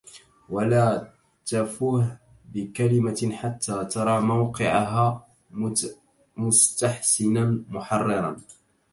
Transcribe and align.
ولا 0.49 1.13
تَفُْه 1.45 2.17
بكلمةٍ 2.53 3.31
حتى 3.35 3.85
ترى 3.85 4.21
موقعها 4.21 5.27
مستحسنا 6.37 7.63
محررا 7.69 8.35